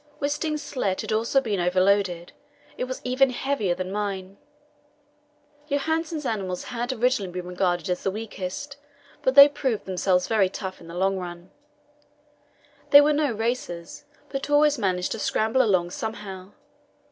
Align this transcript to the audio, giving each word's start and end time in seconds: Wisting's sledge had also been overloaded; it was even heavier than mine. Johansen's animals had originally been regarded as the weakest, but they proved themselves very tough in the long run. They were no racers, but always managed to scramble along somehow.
Wisting's 0.19 0.63
sledge 0.63 1.01
had 1.01 1.11
also 1.11 1.39
been 1.39 1.59
overloaded; 1.59 2.31
it 2.75 2.85
was 2.85 3.01
even 3.03 3.29
heavier 3.29 3.75
than 3.75 3.91
mine. 3.91 4.37
Johansen's 5.69 6.25
animals 6.25 6.63
had 6.63 6.91
originally 6.91 7.31
been 7.31 7.45
regarded 7.45 7.87
as 7.87 8.01
the 8.01 8.09
weakest, 8.09 8.77
but 9.21 9.35
they 9.35 9.47
proved 9.47 9.85
themselves 9.85 10.27
very 10.27 10.49
tough 10.49 10.81
in 10.81 10.87
the 10.87 10.95
long 10.95 11.19
run. 11.19 11.51
They 12.89 12.99
were 12.99 13.13
no 13.13 13.31
racers, 13.31 14.05
but 14.29 14.49
always 14.49 14.79
managed 14.79 15.11
to 15.11 15.19
scramble 15.19 15.61
along 15.61 15.91
somehow. 15.91 16.53